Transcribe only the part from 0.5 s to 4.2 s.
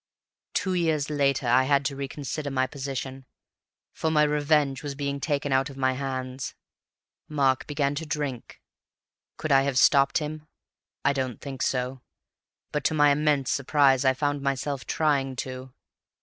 "Two years later I had to reconsider my position, for